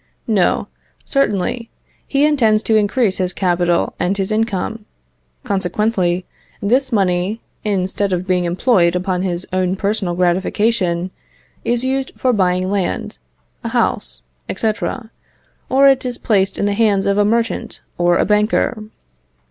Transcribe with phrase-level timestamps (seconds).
[0.25, 0.67] No,
[1.05, 1.69] certainly;
[2.07, 4.85] he intends to increase his capital and his income;
[5.43, 6.25] consequently,
[6.59, 11.11] this money, instead of being employed upon his own personal gratification,
[11.63, 13.19] is used for buying land,
[13.63, 14.23] a house,
[14.57, 14.71] &c.,
[15.69, 18.83] or it is placed in the hands of a merchant or a banker.